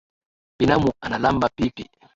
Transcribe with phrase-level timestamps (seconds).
[0.59, 1.83] Binamu analamba pipi.